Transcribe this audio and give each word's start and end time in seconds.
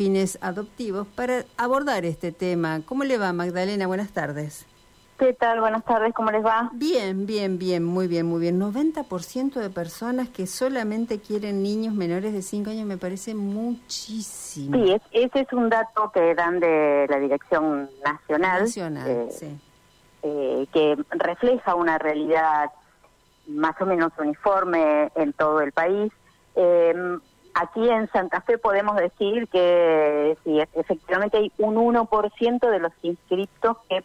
fines 0.00 0.38
adoptivos 0.40 1.06
para 1.08 1.44
abordar 1.58 2.06
este 2.06 2.32
tema. 2.32 2.80
¿Cómo 2.86 3.04
le 3.04 3.18
va, 3.18 3.34
Magdalena? 3.34 3.86
Buenas 3.86 4.12
tardes. 4.12 4.64
¿Qué 5.18 5.34
tal? 5.34 5.60
Buenas 5.60 5.84
tardes, 5.84 6.14
¿cómo 6.14 6.30
les 6.30 6.42
va? 6.42 6.70
Bien, 6.72 7.26
bien, 7.26 7.58
bien, 7.58 7.84
muy 7.84 8.08
bien, 8.08 8.24
muy 8.24 8.40
bien. 8.40 8.58
90% 8.58 9.60
de 9.60 9.68
personas 9.68 10.30
que 10.30 10.46
solamente 10.46 11.20
quieren 11.20 11.62
niños 11.62 11.92
menores 11.92 12.32
de 12.32 12.40
5 12.40 12.70
años 12.70 12.86
me 12.86 12.96
parece 12.96 13.34
muchísimo. 13.34 14.74
Sí, 14.74 14.96
ese 15.12 15.40
es 15.40 15.52
un 15.52 15.68
dato 15.68 16.10
que 16.14 16.34
dan 16.34 16.60
de 16.60 17.06
la 17.06 17.18
Dirección 17.18 17.90
Nacional. 18.02 18.62
Nacional, 18.62 19.06
eh, 19.06 19.28
sí. 19.30 19.60
Eh, 20.22 20.66
que 20.72 20.96
refleja 21.10 21.74
una 21.74 21.98
realidad 21.98 22.70
más 23.48 23.78
o 23.82 23.84
menos 23.84 24.12
uniforme 24.18 25.12
en 25.14 25.34
todo 25.34 25.60
el 25.60 25.72
país. 25.72 26.10
Eh, 26.56 27.18
aquí 27.54 27.88
en 27.88 28.10
Santa 28.10 28.40
Fe 28.40 28.58
podemos 28.58 28.96
decir 28.96 29.48
que 29.48 30.36
sí, 30.44 30.60
efectivamente 30.74 31.38
hay 31.38 31.52
un 31.58 31.76
1% 31.76 32.70
de 32.70 32.78
los 32.78 32.92
inscritos 33.02 33.76
que 33.88 34.04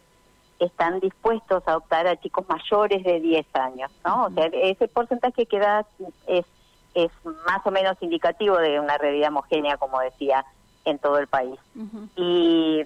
están 0.59 0.99
dispuestos 0.99 1.63
a 1.67 1.71
adoptar 1.71 2.07
a 2.07 2.19
chicos 2.19 2.45
mayores 2.47 3.03
de 3.03 3.19
10 3.19 3.45
años, 3.55 3.91
¿no? 4.05 4.25
O 4.25 4.29
sea, 4.31 4.45
ese 4.45 4.87
porcentaje 4.87 5.45
que 5.45 5.59
da 5.59 5.85
es, 6.27 6.45
es 6.93 7.11
más 7.45 7.65
o 7.65 7.71
menos 7.71 7.97
indicativo 8.01 8.57
de 8.57 8.79
una 8.79 8.97
realidad 8.97 9.29
homogénea, 9.29 9.77
como 9.77 9.99
decía, 9.99 10.45
en 10.85 10.99
todo 10.99 11.17
el 11.17 11.27
país. 11.27 11.59
Y 12.15 12.83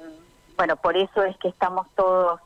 bueno, 0.57 0.75
por 0.77 0.97
eso 0.97 1.23
es 1.23 1.37
que 1.37 1.49
estamos 1.49 1.87
todos 1.95 2.39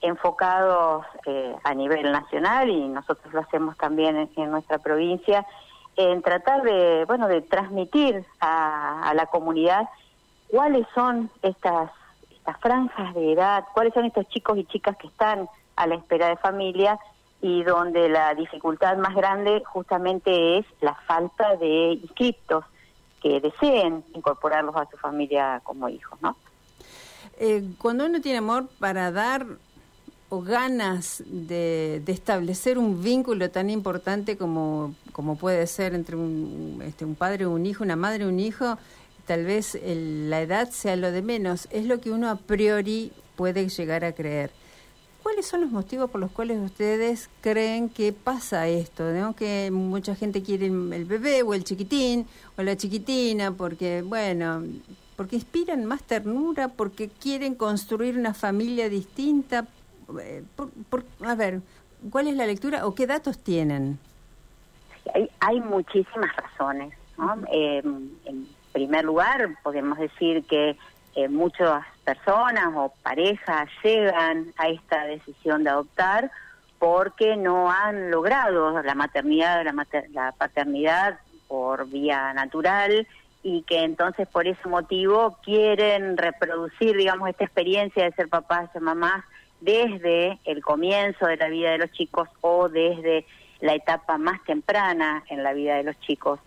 enfocados 0.00 1.04
eh, 1.26 1.54
a 1.64 1.74
nivel 1.74 2.10
nacional 2.12 2.68
y 2.68 2.88
nosotros 2.88 3.32
lo 3.32 3.40
hacemos 3.40 3.76
también 3.78 4.28
en, 4.36 4.50
nuestra 4.50 4.78
provincia 4.78 5.46
en 5.96 6.22
tratar 6.22 6.62
de 6.62 7.04
bueno 7.06 7.28
de 7.28 7.40
transmitir 7.40 8.24
a, 8.40 9.08
a 9.08 9.14
la 9.14 9.26
comunidad 9.26 9.88
cuáles 10.48 10.86
son 10.94 11.30
estas 11.42 11.90
estas 12.30 12.60
franjas 12.60 13.14
de 13.14 13.32
edad, 13.32 13.64
cuáles 13.72 13.94
son 13.94 14.04
estos 14.04 14.28
chicos 14.28 14.58
y 14.58 14.64
chicas 14.64 14.96
que 14.98 15.06
están 15.06 15.48
a 15.76 15.86
la 15.86 15.94
espera 15.94 16.28
de 16.28 16.36
familia 16.36 16.98
y 17.40 17.62
donde 17.62 18.08
la 18.08 18.34
dificultad 18.34 18.96
más 18.96 19.14
grande 19.14 19.62
justamente 19.64 20.58
es 20.58 20.66
la 20.80 20.94
falta 20.94 21.56
de 21.56 21.92
inscriptos 22.02 22.64
que 23.22 23.40
deseen 23.40 24.04
incorporarlos 24.14 24.76
a 24.76 24.86
su 24.90 24.96
familia 24.98 25.60
como 25.64 25.88
hijos, 25.88 26.20
¿no? 26.20 26.36
Eh, 27.38 27.62
cuando 27.78 28.06
uno 28.06 28.20
tiene 28.20 28.38
amor 28.38 28.68
para 28.78 29.10
dar 29.10 29.46
ganas 30.42 31.22
de, 31.26 32.02
establecer 32.06 32.78
un 32.78 33.02
vínculo 33.02 33.50
tan 33.50 33.70
importante 33.70 34.36
como, 34.36 34.94
como 35.12 35.36
puede 35.36 35.66
ser 35.66 35.94
entre 35.94 36.16
un, 36.16 36.82
este, 36.84 37.04
un 37.04 37.14
padre, 37.14 37.46
un 37.46 37.66
hijo, 37.66 37.84
una 37.84 37.96
madre, 37.96 38.26
un 38.26 38.40
hijo, 38.40 38.78
tal 39.26 39.44
vez 39.44 39.78
la 39.84 40.42
edad 40.42 40.70
sea 40.70 40.96
lo 40.96 41.10
de 41.12 41.22
menos, 41.22 41.68
es 41.70 41.86
lo 41.86 42.00
que 42.00 42.10
uno 42.10 42.28
a 42.30 42.36
priori 42.36 43.12
puede 43.36 43.68
llegar 43.68 44.04
a 44.04 44.12
creer. 44.12 44.50
¿Cuáles 45.22 45.46
son 45.46 45.62
los 45.62 45.70
motivos 45.70 46.10
por 46.10 46.20
los 46.20 46.30
cuales 46.30 46.60
ustedes 46.60 47.30
creen 47.40 47.88
que 47.88 48.12
pasa 48.12 48.68
esto? 48.68 49.04
Que 49.34 49.70
mucha 49.72 50.14
gente 50.14 50.42
quiere 50.42 50.66
el 50.66 51.06
bebé 51.06 51.42
o 51.42 51.54
el 51.54 51.64
chiquitín 51.64 52.26
o 52.58 52.62
la 52.62 52.76
chiquitina 52.76 53.50
porque, 53.50 54.02
bueno, 54.02 54.62
porque 55.16 55.36
inspiran 55.36 55.86
más 55.86 56.02
ternura, 56.02 56.68
porque 56.68 57.08
quieren 57.08 57.54
construir 57.54 58.18
una 58.18 58.34
familia 58.34 58.90
distinta. 58.90 59.66
Eh, 60.18 60.44
a 61.24 61.34
ver, 61.34 61.60
¿cuál 62.10 62.28
es 62.28 62.36
la 62.36 62.46
lectura 62.46 62.86
o 62.86 62.94
qué 62.94 63.06
datos 63.06 63.38
tienen? 63.38 63.98
Hay, 65.14 65.30
hay 65.40 65.60
muchísimas 65.60 66.34
razones. 66.36 66.94
¿no? 67.16 67.36
primer 68.72 69.04
lugar, 69.04 69.50
podemos 69.62 69.96
decir 69.98 70.44
que 70.46 70.76
eh, 71.14 71.28
muchas 71.28 71.84
personas 72.04 72.70
o 72.74 72.92
parejas 73.04 73.68
llegan 73.84 74.52
a 74.56 74.68
esta 74.68 75.04
decisión 75.04 75.62
de 75.62 75.70
adoptar 75.70 76.30
porque 76.80 77.36
no 77.36 77.70
han 77.70 78.10
logrado 78.10 78.82
la 78.82 78.94
maternidad, 78.96 79.64
la, 79.64 79.86
la 80.12 80.32
paternidad 80.32 81.20
por 81.46 81.88
vía 81.88 82.32
natural 82.34 83.06
y 83.44 83.62
que 83.62 83.84
entonces 83.84 84.26
por 84.26 84.48
ese 84.48 84.68
motivo 84.68 85.38
quieren 85.44 86.16
reproducir, 86.16 86.96
digamos, 86.96 87.28
esta 87.28 87.44
experiencia 87.44 88.04
de 88.04 88.12
ser 88.12 88.28
papás, 88.28 88.72
ser 88.72 88.82
mamás 88.82 89.24
desde 89.64 90.38
el 90.44 90.62
comienzo 90.62 91.26
de 91.26 91.36
la 91.36 91.48
vida 91.48 91.70
de 91.70 91.78
los 91.78 91.92
chicos 91.92 92.28
o 92.42 92.68
desde 92.68 93.24
la 93.60 93.74
etapa 93.74 94.18
más 94.18 94.42
temprana 94.44 95.24
en 95.28 95.42
la 95.42 95.54
vida 95.54 95.76
de 95.76 95.84
los 95.84 95.98
chicos. 96.00 96.38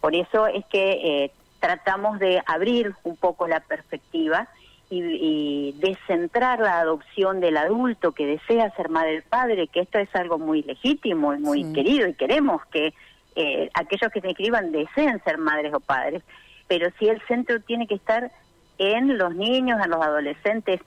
Por 0.00 0.14
eso 0.14 0.46
es 0.46 0.64
que 0.66 1.24
eh, 1.24 1.32
tratamos 1.58 2.18
de 2.18 2.42
abrir 2.46 2.94
un 3.02 3.16
poco 3.16 3.48
la 3.48 3.60
perspectiva 3.60 4.48
y, 4.90 5.02
y 5.02 5.72
descentrar 5.78 6.60
la 6.60 6.78
adopción 6.78 7.40
del 7.40 7.56
adulto 7.56 8.12
que 8.12 8.26
desea 8.26 8.70
ser 8.76 8.90
madre 8.90 9.22
padre, 9.22 9.68
que 9.68 9.80
esto 9.80 9.98
es 9.98 10.14
algo 10.14 10.38
muy 10.38 10.62
legítimo 10.62 11.34
y 11.34 11.38
muy 11.38 11.72
querido 11.72 12.06
y 12.06 12.14
queremos 12.14 12.64
que 12.66 12.92
eh, 13.34 13.70
aquellos 13.74 14.12
que 14.12 14.20
se 14.20 14.28
inscriban 14.28 14.70
deseen 14.70 15.22
ser 15.24 15.38
madres 15.38 15.72
o 15.74 15.80
padres, 15.80 16.22
pero 16.68 16.88
sí 16.98 17.08
el 17.08 17.20
centro 17.26 17.60
tiene 17.60 17.86
que 17.86 17.94
estar 17.94 18.30
en 18.78 19.16
los 19.16 19.34
niños, 19.34 19.80
en 19.82 19.90
los 19.90 20.02
adolescentes 20.02 20.80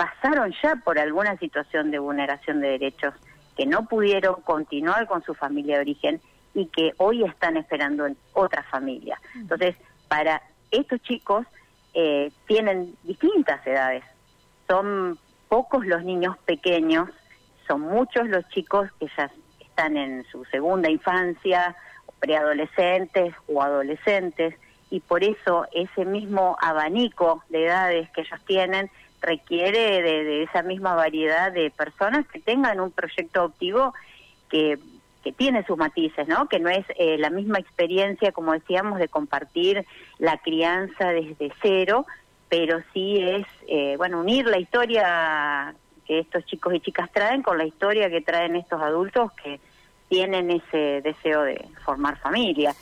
pasaron 0.00 0.54
ya 0.62 0.76
por 0.76 0.98
alguna 0.98 1.36
situación 1.36 1.90
de 1.90 1.98
vulneración 1.98 2.62
de 2.62 2.70
derechos, 2.70 3.12
que 3.54 3.66
no 3.66 3.84
pudieron 3.84 4.40
continuar 4.40 5.06
con 5.06 5.22
su 5.22 5.34
familia 5.34 5.74
de 5.74 5.82
origen 5.82 6.20
y 6.54 6.68
que 6.68 6.94
hoy 6.96 7.22
están 7.22 7.58
esperando 7.58 8.06
en 8.06 8.16
otra 8.32 8.62
familia. 8.62 9.20
Entonces, 9.34 9.76
para 10.08 10.40
estos 10.70 11.02
chicos 11.02 11.46
eh, 11.92 12.32
tienen 12.46 12.96
distintas 13.02 13.66
edades. 13.66 14.02
Son 14.66 15.18
pocos 15.50 15.84
los 15.84 16.02
niños 16.02 16.38
pequeños, 16.46 17.10
son 17.68 17.82
muchos 17.82 18.26
los 18.26 18.48
chicos 18.48 18.88
que 18.98 19.06
ya 19.18 19.30
están 19.60 19.98
en 19.98 20.24
su 20.32 20.46
segunda 20.46 20.88
infancia, 20.88 21.76
preadolescentes 22.20 23.34
o 23.48 23.62
adolescentes, 23.62 24.54
y 24.88 25.00
por 25.00 25.22
eso 25.22 25.66
ese 25.72 26.06
mismo 26.06 26.56
abanico 26.62 27.44
de 27.50 27.66
edades 27.66 28.08
que 28.12 28.22
ellos 28.22 28.40
tienen 28.46 28.90
requiere 29.20 30.02
de, 30.02 30.24
de 30.24 30.42
esa 30.44 30.62
misma 30.62 30.94
variedad 30.94 31.52
de 31.52 31.70
personas 31.70 32.26
que 32.28 32.40
tengan 32.40 32.80
un 32.80 32.90
proyecto 32.90 33.40
adoptivo 33.40 33.94
que 34.48 34.78
que 35.22 35.32
tiene 35.32 35.64
sus 35.66 35.76
matices, 35.76 36.26
¿no? 36.28 36.48
Que 36.48 36.58
no 36.58 36.70
es 36.70 36.84
eh, 36.98 37.18
la 37.18 37.30
misma 37.30 37.58
experiencia, 37.58 38.32
como 38.32 38.52
decíamos, 38.52 38.98
de 38.98 39.08
compartir 39.08 39.84
la 40.18 40.38
crianza 40.38 41.08
desde 41.08 41.52
cero, 41.60 42.06
pero 42.48 42.80
sí 42.92 43.18
es, 43.20 43.46
eh, 43.68 43.96
bueno, 43.96 44.20
unir 44.20 44.46
la 44.46 44.58
historia 44.58 45.74
que 46.06 46.20
estos 46.20 46.44
chicos 46.46 46.74
y 46.74 46.80
chicas 46.80 47.10
traen 47.12 47.42
con 47.42 47.58
la 47.58 47.66
historia 47.66 48.10
que 48.10 48.22
traen 48.22 48.56
estos 48.56 48.80
adultos 48.80 49.30
que 49.32 49.60
tienen 50.08 50.50
ese 50.50 51.02
deseo 51.02 51.42
de 51.42 51.64
formar 51.84 52.18
familia. 52.18 52.74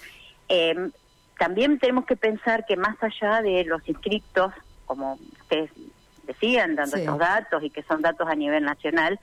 Em, 0.48 0.90
también 1.38 1.78
tenemos 1.78 2.06
que 2.06 2.16
pensar 2.16 2.64
que 2.66 2.76
más 2.76 2.96
allá 3.02 3.42
de 3.42 3.64
los 3.64 3.86
inscriptos, 3.88 4.52
como 4.86 5.18
ustedes 5.42 5.70
decían, 6.28 6.76
dando 6.76 6.96
estos 6.96 7.18
datos 7.18 7.62
y 7.64 7.70
que 7.70 7.82
son 7.82 8.02
datos 8.02 8.28
a 8.28 8.34
nivel 8.34 8.64
nacional, 8.64 9.18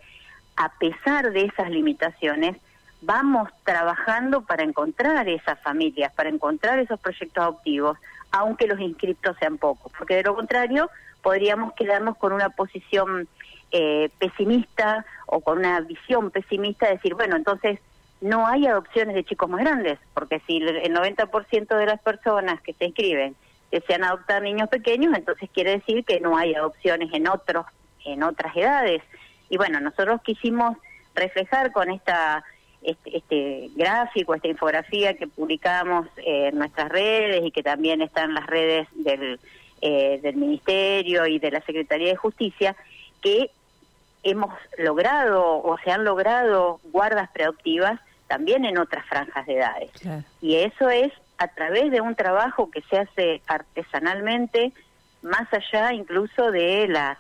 a 0.58 0.70
pesar 0.78 1.32
de 1.32 1.46
esas 1.46 1.70
limitaciones, 1.70 2.58
vamos 3.02 3.50
trabajando 3.64 4.42
para 4.42 4.64
encontrar 4.64 5.30
esas 5.30 5.60
familias, 5.62 6.12
para 6.14 6.30
encontrar 6.30 6.80
esos 6.80 7.00
proyectos 7.00 7.42
adoptivos, 7.42 7.98
aunque 8.32 8.68
los 8.68 8.80
inscriptos 8.80 9.38
sean 9.40 9.58
pocos, 9.58 9.92
porque 9.98 10.16
de 10.16 10.24
lo 10.24 10.36
contrario 10.36 10.90
podríamos 11.22 11.74
quedarnos 11.74 12.18
con 12.18 12.34
una 12.34 12.50
posición 12.50 13.28
eh, 13.72 14.10
pesimista 14.20 15.06
o 15.28 15.42
con 15.42 15.60
una 15.60 15.80
visión 15.82 16.32
pesimista, 16.32 16.90
decir, 16.90 17.14
bueno, 17.14 17.36
entonces 17.36 17.80
no 18.22 18.48
hay 18.48 18.66
adopciones 18.66 19.14
de 19.14 19.24
chicos 19.24 19.50
más 19.50 19.62
grandes, 19.62 20.00
porque 20.14 20.42
si 20.48 20.58
el 20.58 20.96
90% 20.96 21.78
de 21.78 21.86
las 21.86 22.02
personas 22.02 22.62
que 22.62 22.74
se 22.74 22.86
inscriben 22.86 23.36
desean 23.72 24.04
adoptar 24.04 24.42
niños 24.42 24.70
pequeños, 24.70 25.16
entonces 25.16 25.50
quiere 25.54 25.72
decir 25.72 26.06
que 26.06 26.20
no 26.20 26.38
hay 26.38 26.56
adopciones 26.56 27.14
en 27.14 27.28
otros 27.28 27.66
en 28.06 28.24
otras 28.24 28.56
edades. 28.56 29.02
Y 29.50 29.58
bueno, 29.58 29.80
nosotros 29.80 30.22
quisimos 30.22 30.78
reflejar 31.16 31.72
con 31.72 31.90
esta 31.90 32.44
este, 32.86 33.18
este, 33.18 33.70
gráfico, 33.76 34.36
esta 34.36 34.48
infografía 34.48 35.16
que 35.16 35.28
publicamos 35.28 36.08
en 36.18 36.56
nuestras 36.56 36.90
redes 36.90 37.44
y 37.44 37.52
que 37.52 37.64
también 37.64 38.02
está 38.02 38.24
en 38.24 38.36
las 38.36 38.46
redes 38.46 38.88
del, 38.94 39.40
eh, 39.82 40.20
del 40.22 40.36
Ministerio 40.36 41.26
y 41.26 41.40
de 41.40 41.50
la 41.50 41.62
Secretaría 41.62 42.10
de 42.10 42.16
Justicia, 42.16 42.76
que 43.24 43.50
hemos 44.22 44.54
logrado 44.78 45.64
o 45.64 45.78
se 45.84 45.92
han 45.92 46.04
logrado 46.04 46.80
guardas 46.92 47.30
preadoptivas 47.32 48.00
también 48.28 48.66
en 48.66 48.78
otras 48.78 49.06
franjas 49.06 49.46
de 49.48 49.56
edades. 49.56 49.92
Y 50.42 50.56
eso 50.58 50.90
es 50.90 51.12
a 51.38 51.48
través 51.50 51.92
de 51.92 52.02
un 52.02 52.16
trabajo 52.16 52.72
que 52.72 52.82
se 52.84 52.98
hace 53.00 53.42
artesanalmente, 53.48 54.72
más 55.22 55.48
allá 55.52 55.94
incluso 55.94 56.52
de 56.52 56.88
las 56.88 57.18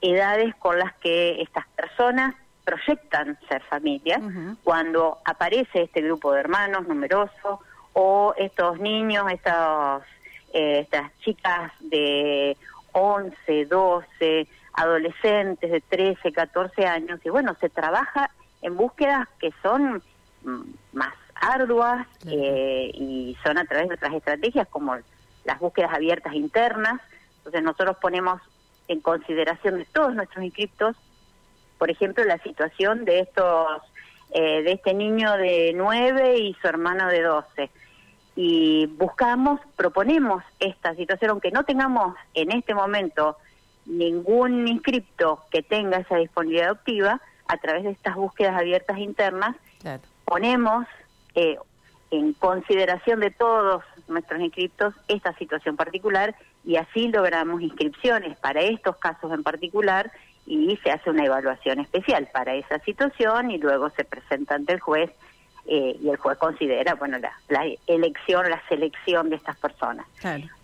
edades 0.00 0.54
con 0.56 0.78
las 0.78 0.94
que 0.96 1.40
estas 1.42 1.66
personas 1.68 2.34
proyectan 2.64 3.38
ser 3.48 3.62
familia 3.62 4.20
cuando 4.64 5.18
aparece 5.24 5.82
este 5.82 6.02
grupo 6.02 6.32
de 6.32 6.40
hermanos 6.40 6.86
numeroso 6.88 7.60
o 7.92 8.34
estos 8.36 8.78
niños, 8.80 9.24
estos 9.30 10.02
eh, 10.52 10.80
estas 10.80 11.16
chicas 11.18 11.72
de 11.80 12.56
11, 12.92 13.66
12, 13.66 14.48
adolescentes 14.72 15.70
de 15.70 15.80
13, 15.80 16.32
14 16.32 16.86
años, 16.86 17.20
y 17.24 17.28
bueno, 17.28 17.54
se 17.60 17.68
trabaja 17.68 18.30
en 18.62 18.76
búsquedas 18.76 19.28
que 19.38 19.52
son 19.62 20.02
mm, 20.44 20.60
más 20.92 21.14
arduas 21.40 22.06
eh, 22.26 22.90
y 22.94 23.36
son 23.42 23.58
a 23.58 23.64
través 23.64 23.88
de 23.88 23.94
otras 23.94 24.14
estrategias 24.14 24.68
como 24.68 24.96
las 25.44 25.58
búsquedas 25.60 25.92
abiertas 25.92 26.34
internas. 26.34 27.00
Entonces 27.38 27.62
nosotros 27.62 27.96
ponemos 28.00 28.40
en 28.88 29.00
consideración 29.00 29.78
de 29.78 29.84
todos 29.86 30.14
nuestros 30.14 30.44
inscriptos, 30.44 30.96
por 31.78 31.90
ejemplo, 31.90 32.24
la 32.24 32.38
situación 32.38 33.04
de 33.04 33.20
estos 33.20 33.82
eh, 34.30 34.62
de 34.62 34.72
este 34.72 34.92
niño 34.92 35.36
de 35.36 35.72
9 35.74 36.38
y 36.38 36.54
su 36.54 36.66
hermano 36.66 37.08
de 37.08 37.22
12. 37.22 37.70
Y 38.34 38.86
buscamos, 38.86 39.60
proponemos 39.76 40.42
esta 40.58 40.94
situación, 40.94 41.30
aunque 41.30 41.50
no 41.50 41.64
tengamos 41.64 42.14
en 42.34 42.52
este 42.52 42.74
momento 42.74 43.36
ningún 43.86 44.66
inscripto 44.66 45.44
que 45.50 45.62
tenga 45.62 45.98
esa 45.98 46.16
disponibilidad 46.16 46.66
adoptiva, 46.66 47.20
a 47.48 47.56
través 47.58 47.84
de 47.84 47.90
estas 47.90 48.16
búsquedas 48.16 48.58
abiertas 48.58 48.98
internas, 48.98 49.54
ponemos 50.24 50.86
eh, 51.36 51.58
en 52.10 52.32
consideración 52.32 53.20
de 53.20 53.30
todos 53.30 53.84
nuestros 54.08 54.40
inscriptos 54.40 54.94
esta 55.08 55.32
situación 55.34 55.76
particular 55.76 56.34
y 56.64 56.76
así 56.76 57.08
logramos 57.08 57.60
inscripciones 57.60 58.38
para 58.38 58.62
estos 58.62 58.96
casos 58.96 59.32
en 59.32 59.42
particular 59.42 60.10
y 60.46 60.76
se 60.82 60.90
hace 60.90 61.10
una 61.10 61.24
evaluación 61.24 61.80
especial 61.80 62.28
para 62.32 62.54
esa 62.54 62.78
situación 62.80 63.50
y 63.50 63.58
luego 63.58 63.90
se 63.90 64.04
presenta 64.04 64.54
ante 64.54 64.74
el 64.74 64.80
juez 64.80 65.10
eh, 65.66 65.96
y 66.00 66.08
el 66.08 66.16
juez 66.16 66.38
considera 66.38 66.94
bueno 66.94 67.18
la, 67.18 67.64
elección, 67.86 68.48
la 68.48 68.62
selección 68.68 69.28
de 69.28 69.36
estas 69.36 69.56
personas. 69.56 70.06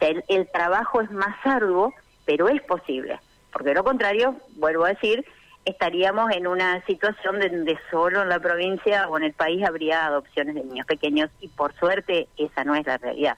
el, 0.00 0.25
el 0.28 0.48
trabajo 0.50 1.00
es 1.00 1.10
más 1.10 1.34
arduo, 1.44 1.92
pero 2.25 2.48
es 2.48 2.62
posible, 2.62 3.18
porque 3.52 3.70
de 3.70 3.75
lo 3.75 3.84
contrario, 3.84 4.36
vuelvo 4.56 4.84
a 4.84 4.90
decir, 4.90 5.26
estaríamos 5.64 6.31
en 6.32 6.47
una 6.47 6.85
situación 6.87 7.38
donde 7.38 7.79
solo 7.91 8.23
en 8.23 8.29
la 8.29 8.41
provincia 8.41 9.09
o 9.09 9.17
en 9.17 9.25
el 9.25 9.32
país 9.32 9.64
habría 9.67 10.06
adopciones 10.06 10.55
de 10.55 10.64
niños 10.64 10.87
pequeños 10.87 11.31
y 11.41 11.49
por 11.49 11.75
suerte 11.75 12.29
esa 12.37 12.64
no 12.64 12.75
es 12.75 12.87
la 12.87 12.99
realidad. 12.99 13.37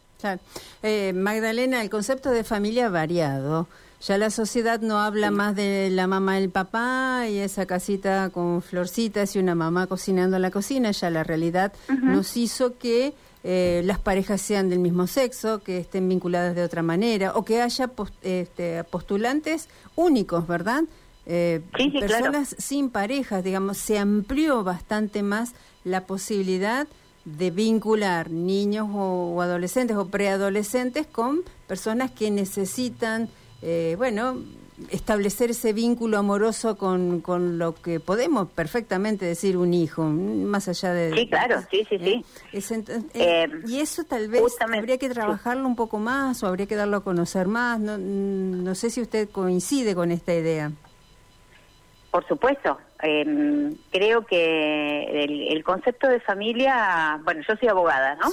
Eh, 0.82 1.12
Magdalena, 1.15 1.82
el 1.82 1.91
concepto 1.91 2.31
de 2.31 2.44
familia 2.44 2.87
ha 2.87 2.91
variado. 2.91 3.69
Ya 4.00 4.19
la 4.19 4.31
sociedad 4.31 4.81
no 4.81 4.99
habla 4.99 5.31
más 5.31 5.56
de 5.56 5.88
la 5.91 6.06
mamá 6.06 6.38
y 6.38 6.44
el 6.44 6.50
papá 6.50 7.26
y 7.29 7.38
esa 7.38 7.65
casita 7.65 8.29
con 8.31 8.61
florcitas 8.61 9.35
y 9.35 9.38
una 9.38 9.55
mamá 9.55 9.87
cocinando 9.87 10.37
en 10.37 10.43
la 10.43 10.50
cocina. 10.50 10.91
Ya 10.91 11.09
la 11.11 11.25
realidad 11.25 11.73
nos 11.88 12.37
hizo 12.37 12.76
que 12.79 13.15
eh, 13.44 13.82
las 13.85 13.99
parejas 13.99 14.41
sean 14.41 14.69
del 14.69 14.79
mismo 14.79 15.06
sexo, 15.06 15.62
que 15.62 15.79
estén 15.79 16.09
vinculadas 16.09 16.55
de 16.55 16.62
otra 16.62 16.82
manera 16.82 17.32
o 17.35 17.44
que 17.44 17.62
haya 17.62 17.91
este, 18.23 18.85
postulantes 18.85 19.69
únicos, 19.97 20.47
¿verdad? 20.47 20.85
Eh, 21.26 21.62
personas 21.99 22.55
sin 22.59 22.91
parejas, 22.91 23.43
digamos, 23.43 23.79
se 23.79 23.99
amplió 23.99 24.62
bastante 24.62 25.23
más 25.23 25.55
la 25.85 26.06
posibilidad 26.06 26.87
de 27.25 27.50
vincular 27.50 28.31
niños 28.31 28.88
o 28.93 29.41
adolescentes 29.41 29.97
o 29.97 30.09
preadolescentes 30.09 31.06
con 31.06 31.41
personas 31.67 32.11
que 32.11 32.31
necesitan 32.31 33.31
eh, 33.67 33.94
bueno, 33.97 34.43
establecer 34.91 35.50
ese 35.50 35.73
vínculo 35.73 36.19
amoroso 36.19 36.76
con, 36.76 37.23
con 37.23 37.59
lo 37.59 37.75
que 37.75 37.99
podemos 37.99 38.50
perfectamente 38.50 39.25
decir 39.25 39.56
un 39.56 39.73
hijo, 39.73 40.05
más 40.05 40.69
allá 40.69 40.93
de... 40.93 41.15
Sí, 41.15 41.29
claro, 41.29 41.62
sí, 41.71 41.87
sí, 41.88 41.99
sí. 41.99 42.25
Eh, 42.53 42.85
eh, 43.15 43.49
y 43.67 43.81
eso 43.81 44.05
tal 44.05 44.29
vez 44.29 44.43
habría 44.61 44.99
que 44.99 45.09
trabajarlo 45.09 45.67
un 45.67 45.76
poco 45.76 45.99
más 45.99 46.43
o 46.43 46.47
habría 46.47 46.67
que 46.67 46.76
darlo 46.76 46.99
a 46.99 47.05
conocer 47.05 47.47
más. 47.47 47.81
No, 47.81 47.97
no 47.97 48.75
sé 48.75 48.91
si 48.91 49.00
usted 49.00 49.31
coincide 49.31 49.94
con 49.94 50.11
esta 50.11 50.35
idea. 50.35 50.73
Por 52.14 52.25
supuesto. 52.28 52.78
Em, 53.02 53.75
creo 53.90 54.25
que 54.25 55.25
el, 55.50 55.64
concepto 55.64 56.06
de 56.06 56.20
familia, 56.20 57.19
bueno, 57.25 57.43
yo 57.43 57.56
soy 57.56 57.66
abogada, 57.69 58.14
¿no? 58.14 58.28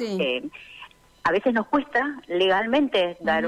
a 1.24 1.32
veces 1.32 1.52
nos 1.52 1.66
cuesta 1.66 2.22
legalmente 2.28 3.18
dar 3.22 3.44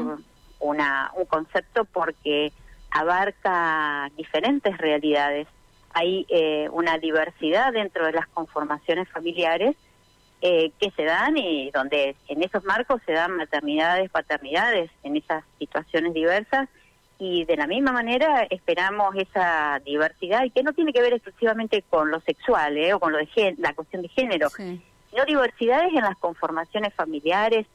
una, 0.59 1.12
un 1.15 1.25
concepto 1.27 1.85
porque 1.85 2.51
abarca 2.89 4.09
diferentes 4.18 4.75
realidades. 4.80 5.47
Hay 5.94 6.25
eh, 6.30 6.68
una 6.71 6.97
diversidad 6.97 7.71
dentro 7.71 8.07
de 8.07 8.13
las 8.13 8.25
conformaciones 8.30 9.07
familiares 9.09 9.75
eh, 10.41 10.71
que 10.80 10.89
se 10.95 11.03
dan 11.03 11.38
y 11.38 11.69
donde 11.69 12.15
en 12.27 12.41
esos 12.41 12.63
marcos 12.63 13.03
se 13.06 13.12
dan 13.12 13.38
maternidades, 13.38 14.09
paternidades, 14.09 14.89
en 15.03 15.15
esas 15.15 15.44
situaciones 15.59 16.15
diversas 16.15 16.69
y 17.25 17.45
de 17.45 17.55
la 17.55 17.67
misma 17.67 17.93
manera 17.93 18.45
esperamos 18.49 19.15
esa 19.15 19.79
diversidad 19.85 20.43
y 20.43 20.49
que 20.49 20.61
no 20.61 20.73
tiene 20.73 20.91
que 20.91 20.99
ver 20.99 21.13
exclusivamente 21.13 21.81
con 21.89 22.11
lo 22.11 22.19
sexual 22.19 22.77
eh, 22.77 22.93
o 22.93 22.99
con 22.99 23.13
lo 23.13 23.19
de 23.19 23.55
la 23.59 23.73
cuestión 23.73 24.01
de 24.01 24.09
género, 24.09 24.49
sino 24.49 25.25
diversidades 25.25 25.93
en 25.93 26.01
las 26.01 26.17
conformaciones 26.17 26.93
familiares, 26.93 27.65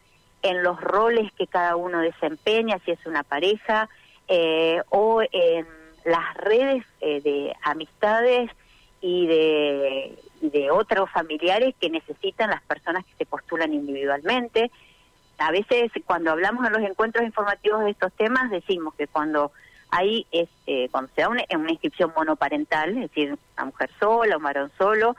en 0.42 0.62
los 0.62 0.78
roles 0.78 1.32
que 1.32 1.46
cada 1.46 1.76
uno 1.76 2.00
desempeña, 2.00 2.78
si 2.84 2.90
es 2.90 3.06
una 3.06 3.22
pareja, 3.22 3.88
eh, 4.28 4.82
o 4.90 5.22
en 5.32 5.66
las 6.04 6.34
redes 6.34 6.84
eh, 7.00 7.22
de 7.22 7.54
amistades 7.62 8.50
y 9.00 9.26
de, 9.28 10.18
de 10.42 10.70
otros 10.70 11.10
familiares 11.10 11.74
que 11.80 11.88
necesitan 11.88 12.50
las 12.50 12.60
personas 12.64 13.02
que 13.06 13.14
se 13.16 13.24
postulan 13.24 13.72
individualmente. 13.72 14.70
A 15.38 15.50
veces 15.50 15.90
cuando 16.04 16.32
hablamos 16.32 16.66
en 16.66 16.72
los 16.72 16.82
encuentros 16.82 17.24
informativos 17.24 17.84
de 17.84 17.90
estos 17.90 18.12
temas 18.12 18.50
decimos 18.50 18.94
que 18.94 19.06
cuando 19.06 19.52
hay 19.90 20.26
este, 20.32 20.88
cuando 20.90 21.10
se 21.14 21.22
da 21.22 21.28
una, 21.28 21.42
una, 21.54 21.70
inscripción 21.70 22.12
monoparental, 22.14 22.90
es 22.90 23.08
decir, 23.08 23.38
una 23.56 23.64
mujer 23.66 23.90
sola, 23.98 24.36
un 24.36 24.42
varón 24.42 24.70
solo, 24.76 25.16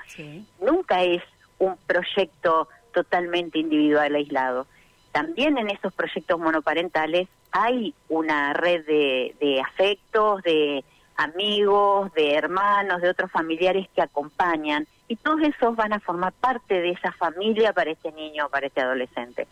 nunca 0.61 1.03
es 1.03 1.23
un 1.57 1.75
proyecto 1.87 2.69
totalmente 2.93 3.59
individual 3.59 4.15
aislado 4.15 4.67
también 5.11 5.57
en 5.57 5.69
esos 5.69 5.93
proyectos 5.93 6.39
monoparentales 6.39 7.27
hay 7.51 7.93
una 8.09 8.53
red 8.53 8.85
de, 8.85 9.61
afectos, 9.61 10.43
de 10.43 10.83
amigos, 11.17 12.13
de 12.13 12.35
hermanos, 12.35 13.01
de 13.01 13.09
otros 13.09 13.31
familiares 13.31 13.87
que 13.95 14.01
acompañan 14.01 14.87
y 15.07 15.15
todos 15.15 15.41
esos 15.41 15.75
van 15.75 15.93
a 15.93 15.99
formar 15.99 16.33
parte 16.33 16.79
de 16.79 16.91
esa 16.91 17.11
familia 17.13 17.73
para 17.73 17.91
este 17.91 18.11
niño, 18.11 18.49
para 18.49 18.67
este 18.67 18.81
adolescente. 18.81 19.47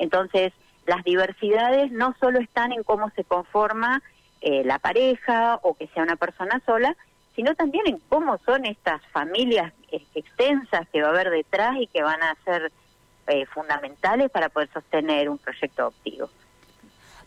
Entonces, 0.00 0.52
las 0.86 1.04
diversidades 1.04 1.92
no 1.92 2.16
solo 2.18 2.40
están 2.40 2.72
en 2.72 2.82
cómo 2.82 3.10
se 3.10 3.22
conforma 3.22 4.02
eh, 4.40 4.64
la 4.64 4.78
pareja 4.78 5.60
o 5.62 5.74
que 5.74 5.86
sea 5.88 6.02
una 6.02 6.16
persona 6.16 6.60
sola, 6.64 6.96
sino 7.36 7.54
también 7.54 7.86
en 7.86 7.98
cómo 8.08 8.38
son 8.44 8.64
estas 8.64 9.00
familias 9.12 9.72
extensas 10.14 10.88
que 10.90 11.02
va 11.02 11.08
a 11.08 11.10
haber 11.10 11.30
detrás 11.30 11.76
y 11.78 11.86
que 11.86 12.02
van 12.02 12.22
a 12.22 12.34
ser 12.44 12.72
eh, 13.26 13.44
fundamentales 13.46 14.30
para 14.30 14.48
poder 14.48 14.70
sostener 14.72 15.28
un 15.28 15.38
proyecto 15.38 15.82
adoptivo. 15.82 16.30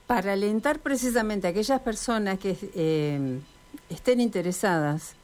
Para 0.08 0.34
alentar 0.34 0.80
precisamente 0.80 1.48
a 1.48 1.52
aquellas 1.52 1.80
personas 1.82 2.40
que 2.40 2.58
eh, 2.76 3.40
estén 3.90 4.20
interesadas 4.20 5.16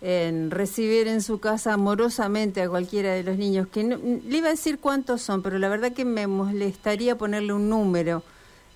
en 0.00 0.50
recibir 0.50 1.08
en 1.08 1.22
su 1.22 1.40
casa 1.40 1.72
amorosamente 1.72 2.62
a 2.62 2.68
cualquiera 2.68 3.12
de 3.12 3.24
los 3.24 3.36
niños, 3.36 3.68
que 3.68 3.82
le 3.82 4.36
iba 4.36 4.48
a 4.48 4.52
decir 4.52 4.78
cuántos 4.78 5.22
son, 5.22 5.42
pero 5.42 5.58
la 5.58 5.68
verdad 5.68 5.92
que 5.92 6.04
me 6.04 6.26
molestaría 6.26 7.18
ponerle 7.18 7.52
un 7.52 7.68
número. 7.68 8.22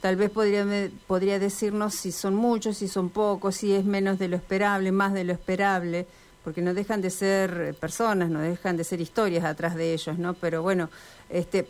Tal 0.01 0.17
vez 0.17 0.31
podría, 0.31 0.67
podría 1.07 1.39
decirnos 1.39 1.95
si 1.95 2.11
son 2.11 2.35
muchos, 2.35 2.79
si 2.79 2.89
son 2.89 3.11
pocos, 3.11 3.57
si 3.57 3.73
es 3.73 3.85
menos 3.85 4.19
de 4.19 4.27
lo 4.27 4.37
esperable, 4.37 4.91
más 4.91 5.13
de 5.13 5.25
lo 5.25 5.33
esperable 5.33 6.07
porque 6.43 6.63
no 6.63 6.75
dejan 6.75 7.01
de 7.01 7.11
ser 7.11 7.75
personas, 7.79 8.31
no 8.31 8.41
dejan 8.41 8.77
de 8.77 8.85
ser 8.85 9.01
historias 9.01 9.45
atrás 9.45 9.75
de 9.75 9.93
ellos, 9.93 10.19
¿no? 10.19 10.35
Pero 10.35 10.63
bueno, 10.63 10.91
este 11.29 11.69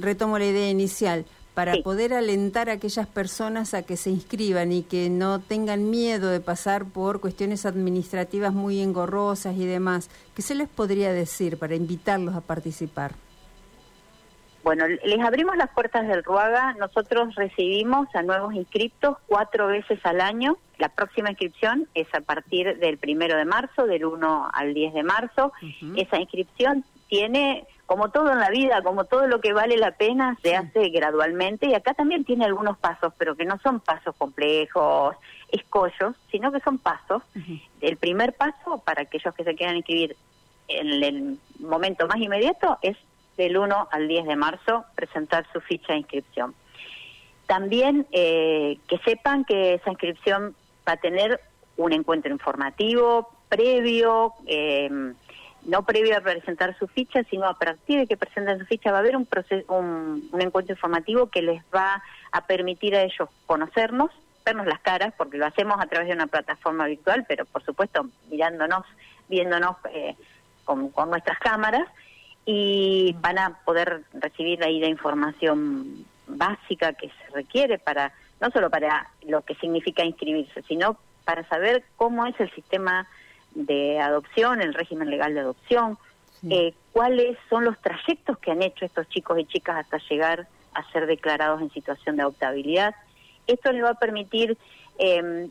retomo 0.00 0.38
la 0.38 0.46
idea 0.46 0.70
inicial, 0.70 1.26
para 1.54 1.76
poder 1.82 2.12
alentar 2.12 2.68
a 2.68 2.74
aquellas 2.74 3.06
personas 3.06 3.74
a 3.74 3.82
que 3.82 3.96
se 3.96 4.10
inscriban 4.10 4.72
y 4.72 4.82
que 4.82 5.08
no 5.08 5.40
tengan 5.40 5.88
miedo 5.88 6.28
de 6.28 6.40
pasar 6.40 6.84
por 6.84 7.20
cuestiones 7.20 7.64
administrativas 7.64 8.52
muy 8.52 8.80
engorrosas 8.80 9.56
y 9.56 9.64
demás, 9.64 10.10
¿qué 10.34 10.42
se 10.42 10.54
les 10.54 10.68
podría 10.68 11.12
decir 11.12 11.56
para 11.58 11.76
invitarlos 11.76 12.34
a 12.34 12.40
participar? 12.40 13.12
Bueno, 14.64 14.86
les 14.88 15.20
abrimos 15.20 15.58
las 15.58 15.68
puertas 15.74 16.08
del 16.08 16.24
Ruaga. 16.24 16.74
Nosotros 16.80 17.34
recibimos 17.34 18.08
a 18.14 18.22
nuevos 18.22 18.54
inscriptos 18.54 19.18
cuatro 19.26 19.66
veces 19.66 20.00
al 20.04 20.22
año. 20.22 20.56
La 20.78 20.88
próxima 20.88 21.28
inscripción 21.28 21.86
es 21.94 22.06
a 22.14 22.22
partir 22.22 22.78
del 22.78 22.96
primero 22.96 23.36
de 23.36 23.44
marzo, 23.44 23.86
del 23.86 24.06
1 24.06 24.50
al 24.54 24.72
10 24.72 24.94
de 24.94 25.02
marzo. 25.02 25.52
Esa 25.96 26.18
inscripción 26.18 26.82
tiene, 27.08 27.66
como 27.86 28.10
todo 28.10 28.32
en 28.32 28.38
la 28.38 28.50
vida, 28.50 28.82
como 28.82 29.04
todo 29.04 29.26
lo 29.26 29.40
que 29.40 29.52
vale 29.52 29.76
la 29.76 29.92
pena, 29.92 30.38
se 30.42 30.56
hace 30.56 30.88
gradualmente. 30.88 31.66
Y 31.66 31.74
acá 31.74 31.94
también 31.94 32.24
tiene 32.24 32.44
algunos 32.44 32.78
pasos, 32.78 33.12
pero 33.18 33.36
que 33.36 33.44
no 33.44 33.58
son 33.62 33.80
pasos 33.80 34.14
complejos, 34.16 35.16
escollos, 35.50 36.16
sino 36.30 36.50
que 36.50 36.60
son 36.60 36.78
pasos. 36.78 37.22
El 37.80 37.96
primer 37.96 38.32
paso 38.32 38.78
para 38.84 39.02
aquellos 39.02 39.34
que 39.34 39.44
se 39.44 39.54
quieran 39.54 39.76
inscribir 39.76 40.16
en 40.68 41.04
el 41.04 41.38
momento 41.58 42.06
más 42.06 42.16
inmediato 42.16 42.78
es 42.80 42.96
del 43.36 43.56
1 43.56 43.88
al 43.90 44.08
10 44.08 44.26
de 44.26 44.36
marzo 44.36 44.84
presentar 44.94 45.46
su 45.52 45.60
ficha 45.60 45.92
de 45.92 45.98
inscripción. 46.00 46.54
también 47.46 48.06
eh, 48.12 48.78
que 48.88 48.96
sepan 48.98 49.44
que 49.44 49.74
esa 49.74 49.90
inscripción 49.90 50.54
va 50.88 50.92
a 50.92 50.96
tener 50.96 51.40
un 51.76 51.92
encuentro 51.92 52.32
informativo 52.32 53.28
previo, 53.50 54.32
eh, 54.46 54.88
no 55.64 55.84
previo 55.84 56.16
a 56.16 56.20
presentar 56.20 56.76
su 56.78 56.86
ficha, 56.86 57.22
sino 57.24 57.46
a 57.46 57.54
partir 57.54 58.00
de 58.00 58.06
que 58.06 58.16
presenten 58.16 58.58
su 58.58 58.66
ficha 58.66 58.90
va 58.90 58.98
a 58.98 59.00
haber 59.00 59.16
un, 59.16 59.26
proceso, 59.26 59.72
un, 59.72 60.28
encuentro 60.38 60.74
informativo 60.74 61.28
que 61.30 61.42
les 61.42 61.62
va 61.74 62.02
a 62.32 62.46
permitir 62.46 62.94
a 62.94 63.02
ellos 63.02 63.28
conocernos, 63.46 64.10
vernos 64.44 64.66
las 64.66 64.80
caras, 64.80 65.14
porque 65.16 65.38
lo 65.38 65.46
hacemos 65.46 65.80
a 65.80 65.86
través 65.86 66.08
de 66.08 66.14
una 66.14 66.26
plataforma 66.26 66.86
virtual, 66.86 67.24
pero 67.26 67.46
por 67.46 67.64
supuesto 67.64 68.06
mirándonos, 68.30 68.84
viéndonos 69.28 69.76
eh, 69.90 70.16
con, 70.64 70.90
con 70.90 71.10
nuestras 71.10 71.38
cámaras, 71.38 71.88
y 72.46 73.16
van 73.20 73.38
a 73.38 73.58
poder 73.64 74.02
recibir 74.12 74.62
ahí 74.62 74.80
la 74.80 74.88
información 74.88 76.04
básica 76.26 76.92
que 76.92 77.08
se 77.08 77.34
requiere 77.34 77.78
para, 77.78 78.12
no 78.40 78.50
solo 78.50 78.68
para 78.68 79.08
lo 79.22 79.42
que 79.42 79.54
significa 79.54 80.04
inscribirse, 80.04 80.62
sino 80.68 80.98
para 81.24 81.48
saber 81.48 81.84
cómo 81.96 82.26
es 82.26 82.38
el 82.38 82.50
sistema 82.54 83.06
de 83.54 84.00
adopción, 84.00 84.60
el 84.60 84.74
régimen 84.74 85.10
legal 85.10 85.34
de 85.34 85.40
adopción, 85.40 85.98
eh, 86.50 86.74
cuáles 86.92 87.38
son 87.48 87.64
los 87.64 87.78
trayectos 87.80 88.38
que 88.38 88.50
han 88.50 88.62
hecho 88.62 88.84
estos 88.84 89.08
chicos 89.08 89.38
y 89.38 89.46
chicas 89.46 89.76
hasta 89.76 89.98
llegar 90.10 90.46
a 90.74 90.90
ser 90.92 91.06
declarados 91.06 91.62
en 91.62 91.70
situación 91.70 92.16
de 92.16 92.22
adoptabilidad. 92.22 92.94
Esto 93.46 93.72
les 93.72 93.82
va 93.82 93.90
a 93.90 93.94
permitir, 93.94 94.58
eh, 94.98 95.48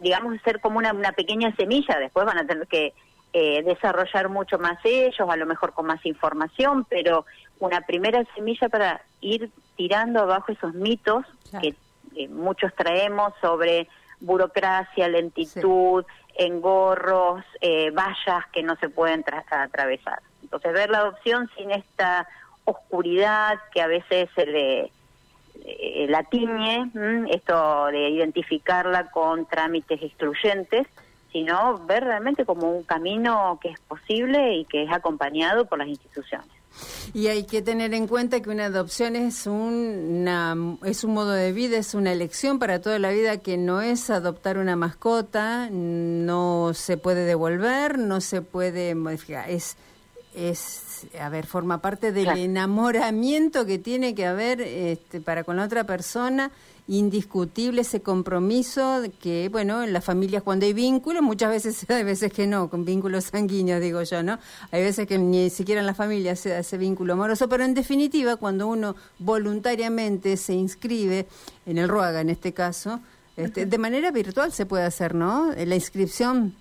digamos, 0.00 0.40
ser 0.42 0.60
como 0.60 0.78
una, 0.78 0.92
una 0.92 1.12
pequeña 1.12 1.54
semilla, 1.54 1.98
después 1.98 2.26
van 2.26 2.38
a 2.38 2.46
tener 2.46 2.66
que 2.66 2.94
eh, 3.34 3.62
desarrollar 3.62 4.28
mucho 4.28 4.58
más 4.58 4.78
ellos, 4.84 5.26
a 5.26 5.36
lo 5.36 5.46
mejor 5.46 5.72
con 5.72 5.86
más 5.86 6.04
información, 6.04 6.84
pero 6.84 7.24
una 7.60 7.80
primera 7.80 8.22
semilla 8.34 8.68
para 8.68 9.00
ir 9.22 9.50
tirando 9.74 10.20
abajo 10.20 10.52
esos 10.52 10.74
mitos 10.74 11.24
que 11.58 11.74
eh, 12.14 12.28
muchos 12.28 12.74
traemos 12.74 13.32
sobre 13.40 13.88
burocracia, 14.20 15.08
lentitud, 15.08 16.04
engorros, 16.36 17.44
eh, 17.60 17.90
vallas 17.90 18.46
que 18.52 18.62
no 18.62 18.76
se 18.76 18.88
pueden 18.88 19.24
atravesar. 19.50 20.20
Entonces, 20.42 20.72
ver 20.72 20.90
la 20.90 20.98
adopción 20.98 21.50
sin 21.56 21.70
esta 21.70 22.26
oscuridad 22.64 23.58
que 23.72 23.82
a 23.82 23.86
veces 23.86 24.28
se 24.34 24.46
le 24.46 24.90
eh, 25.64 26.06
la 26.08 26.22
tiñe, 26.24 26.90
esto 27.30 27.86
de 27.86 28.08
identificarla 28.08 29.10
con 29.10 29.46
trámites 29.46 30.02
excluyentes, 30.02 30.86
sino 31.30 31.78
ver 31.86 32.04
realmente 32.04 32.44
como 32.44 32.70
un 32.70 32.82
camino 32.84 33.58
que 33.60 33.68
es 33.68 33.80
posible 33.80 34.54
y 34.54 34.64
que 34.64 34.82
es 34.82 34.92
acompañado 34.92 35.66
por 35.66 35.78
las 35.78 35.88
instituciones. 35.88 36.61
Y 37.14 37.26
hay 37.28 37.44
que 37.44 37.62
tener 37.62 37.94
en 37.94 38.06
cuenta 38.06 38.40
que 38.40 38.50
una 38.50 38.66
adopción 38.66 39.16
es, 39.16 39.46
una, 39.46 40.56
es 40.84 41.04
un 41.04 41.14
modo 41.14 41.32
de 41.32 41.52
vida, 41.52 41.76
es 41.76 41.94
una 41.94 42.12
elección 42.12 42.58
para 42.58 42.80
toda 42.80 42.98
la 42.98 43.10
vida 43.10 43.38
que 43.38 43.56
no 43.56 43.80
es 43.80 44.10
adoptar 44.10 44.58
una 44.58 44.76
mascota, 44.76 45.68
no 45.70 46.72
se 46.74 46.96
puede 46.96 47.24
devolver, 47.24 47.98
no 47.98 48.20
se 48.20 48.42
puede 48.42 48.94
modificar, 48.94 49.50
es, 49.50 49.76
es 50.34 50.92
a 51.20 51.28
ver, 51.28 51.46
forma 51.46 51.80
parte 51.80 52.12
del 52.12 52.28
enamoramiento 52.28 53.66
que 53.66 53.78
tiene 53.78 54.14
que 54.14 54.26
haber 54.26 54.60
este, 54.60 55.20
para 55.20 55.44
con 55.44 55.56
la 55.56 55.64
otra 55.64 55.84
persona 55.84 56.52
indiscutible 56.88 57.82
ese 57.82 58.02
compromiso 58.02 59.02
que, 59.20 59.48
bueno, 59.50 59.82
en 59.82 59.92
las 59.92 60.04
familias 60.04 60.42
cuando 60.42 60.66
hay 60.66 60.72
vínculos, 60.72 61.22
muchas 61.22 61.50
veces 61.50 61.86
hay 61.90 62.04
veces 62.04 62.32
que 62.32 62.46
no, 62.46 62.68
con 62.68 62.84
vínculos 62.84 63.24
sanguíneos, 63.24 63.80
digo 63.80 64.02
yo, 64.02 64.22
¿no? 64.22 64.38
Hay 64.70 64.82
veces 64.82 65.06
que 65.06 65.18
ni 65.18 65.50
siquiera 65.50 65.80
en 65.80 65.86
la 65.86 65.94
familia 65.94 66.36
se 66.36 66.50
da 66.50 66.58
ese 66.58 66.78
vínculo 66.78 67.12
amoroso, 67.14 67.48
pero 67.48 67.64
en 67.64 67.74
definitiva, 67.74 68.36
cuando 68.36 68.66
uno 68.66 68.96
voluntariamente 69.18 70.36
se 70.36 70.54
inscribe, 70.54 71.26
en 71.66 71.78
el 71.78 71.88
RUAGA 71.88 72.20
en 72.20 72.30
este 72.30 72.52
caso, 72.52 73.00
este, 73.36 73.66
de 73.66 73.78
manera 73.78 74.10
virtual 74.10 74.52
se 74.52 74.66
puede 74.66 74.84
hacer, 74.84 75.14
¿no? 75.14 75.52
La 75.56 75.74
inscripción 75.74 76.54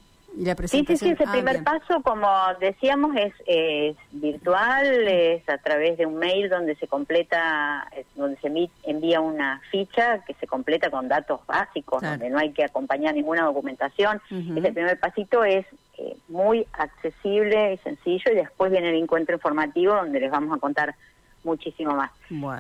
Sí, 0.67 0.85
sí, 0.87 0.97
sí, 0.97 1.09
ese 1.09 1.23
ah, 1.27 1.31
primer 1.31 1.63
paso, 1.63 2.01
como 2.03 2.27
decíamos, 2.59 3.15
es, 3.17 3.95
virtual, 4.11 5.07
es 5.07 5.47
a 5.49 5.57
través 5.57 5.97
de 5.97 6.05
un 6.05 6.15
mail 6.15 6.49
donde 6.49 6.75
se 6.75 6.87
completa, 6.87 7.87
donde 8.15 8.37
se 8.37 8.69
envía 8.83 9.19
una 9.19 9.61
ficha 9.71 10.19
que 10.25 10.33
se 10.35 10.47
completa 10.47 10.89
con 10.89 11.07
datos 11.07 11.45
básicos, 11.45 12.01
donde 12.01 12.29
no 12.29 12.39
hay 12.39 12.51
que 12.51 12.63
acompañar 12.63 13.13
ninguna 13.13 13.43
documentación. 13.43 14.21
Ese 14.29 14.71
primer 14.71 14.99
pasito 14.99 15.43
es 15.43 15.65
eh, 15.97 16.15
muy 16.29 16.65
accesible 16.73 17.73
y 17.73 17.77
sencillo 17.79 18.31
y 18.31 18.35
después 18.35 18.71
viene 18.71 18.89
el 18.89 18.95
encuentro 18.95 19.35
informativo 19.35 19.93
donde 19.95 20.21
les 20.21 20.31
vamos 20.31 20.57
a 20.57 20.59
contar 20.59 20.95
muchísimo 21.43 21.93
más. 21.93 22.11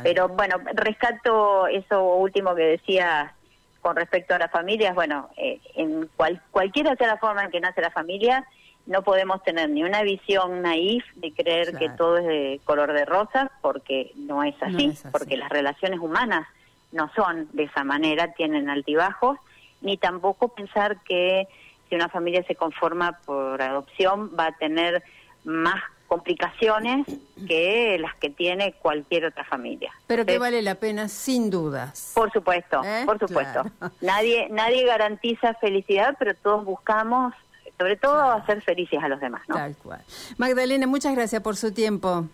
Pero 0.03 0.27
bueno, 0.27 0.57
rescato 0.73 1.67
eso 1.67 2.15
último 2.15 2.53
que 2.55 2.63
decía 2.63 3.33
con 3.81 3.95
respecto 3.95 4.35
a 4.35 4.39
las 4.39 4.51
familias, 4.51 4.95
bueno, 4.95 5.29
eh, 5.37 5.59
en 5.75 6.07
cual, 6.15 6.41
cualquiera 6.51 6.95
sea 6.95 7.07
la 7.07 7.17
forma 7.17 7.43
en 7.43 7.51
que 7.51 7.59
nace 7.59 7.81
la 7.81 7.91
familia, 7.91 8.45
no 8.85 9.03
podemos 9.03 9.43
tener 9.43 9.69
ni 9.69 9.83
una 9.83 10.01
visión 10.01 10.61
naif 10.61 11.03
de 11.15 11.33
creer 11.33 11.77
que 11.77 11.89
todo 11.89 12.17
es 12.17 12.25
de 12.25 12.61
color 12.63 12.93
de 12.93 13.05
rosa, 13.05 13.51
porque 13.61 14.11
no 14.15 14.43
es, 14.43 14.55
así, 14.61 14.93
porque 15.11 15.37
las 15.37 15.49
relaciones 15.49 15.99
humanas 15.99 16.47
no 16.91 17.11
son 17.15 17.47
de 17.53 17.63
esa 17.63 17.83
manera, 17.83 18.33
tienen 18.33 18.69
altibajos, 18.69 19.37
ni 19.81 19.97
tampoco 19.97 20.49
pensar 20.49 21.01
que 21.03 21.47
si 21.89 21.95
una 21.95 22.09
familia 22.09 22.43
se 22.43 22.55
conforma 22.55 23.19
por 23.25 23.61
adopción 23.61 24.31
va 24.37 24.47
a 24.47 24.57
tener 24.57 25.03
más 25.43 25.81
complicaciones 26.11 27.07
que 27.47 27.97
las 27.97 28.13
que 28.15 28.29
tiene 28.29 28.73
cualquier 28.73 29.23
otra 29.23 29.45
familia. 29.45 29.93
Pero 30.07 30.25
que 30.25 30.39
vale 30.39 30.61
la 30.61 30.75
pena, 30.75 31.07
sin 31.07 31.49
dudas. 31.49 32.11
Por 32.13 32.29
supuesto, 32.33 32.81
¿Eh? 32.83 33.03
por 33.05 33.17
supuesto. 33.17 33.63
Nadie, 34.01 34.49
nadie 34.49 34.85
garantiza 34.85 35.53
felicidad, 35.53 36.17
pero 36.19 36.35
todos 36.35 36.65
buscamos, 36.65 37.33
sobre 37.77 37.95
todo, 37.95 38.29
hacer 38.29 38.61
felices 38.61 39.01
a 39.01 39.07
los 39.07 39.21
demás, 39.21 39.43
¿no? 39.47 39.55
Tal 39.55 39.77
cual. 39.77 40.01
Magdalena, 40.37 40.85
muchas 40.85 41.15
gracias 41.15 41.41
por 41.41 41.55
su 41.55 41.71
tiempo. 41.73 42.25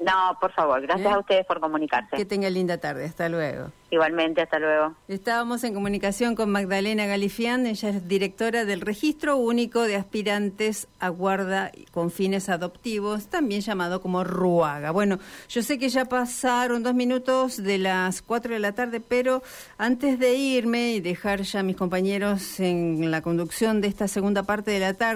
No, 0.00 0.38
por 0.40 0.52
favor, 0.52 0.80
gracias 0.80 1.12
¿Eh? 1.12 1.14
a 1.14 1.18
ustedes 1.18 1.46
por 1.46 1.60
comunicarse. 1.60 2.16
Que 2.16 2.24
tenga 2.24 2.48
linda 2.48 2.78
tarde, 2.78 3.04
hasta 3.04 3.28
luego. 3.28 3.70
Igualmente, 3.90 4.40
hasta 4.40 4.58
luego. 4.60 4.94
Estábamos 5.08 5.64
en 5.64 5.74
comunicación 5.74 6.36
con 6.36 6.50
Magdalena 6.50 7.06
Galifián, 7.06 7.66
ella 7.66 7.88
es 7.88 8.06
directora 8.06 8.64
del 8.64 8.80
Registro 8.80 9.36
Único 9.36 9.82
de 9.82 9.96
Aspirantes 9.96 10.86
a 11.00 11.08
Guarda 11.08 11.72
con 11.90 12.12
Fines 12.12 12.48
Adoptivos, 12.48 13.26
también 13.26 13.62
llamado 13.62 14.00
como 14.00 14.22
RUAGA. 14.22 14.92
Bueno, 14.92 15.18
yo 15.48 15.62
sé 15.62 15.78
que 15.78 15.88
ya 15.88 16.04
pasaron 16.04 16.84
dos 16.84 16.94
minutos 16.94 17.56
de 17.56 17.78
las 17.78 18.22
cuatro 18.22 18.54
de 18.54 18.60
la 18.60 18.72
tarde, 18.72 19.00
pero 19.00 19.42
antes 19.76 20.20
de 20.20 20.34
irme 20.34 20.92
y 20.92 21.00
dejar 21.00 21.42
ya 21.42 21.60
a 21.60 21.64
mis 21.64 21.76
compañeros 21.76 22.60
en 22.60 23.10
la 23.10 23.22
conducción 23.22 23.80
de 23.80 23.88
esta 23.88 24.06
segunda 24.06 24.44
parte 24.44 24.70
de 24.70 24.78
la 24.78 24.94
tarde, 24.94 25.10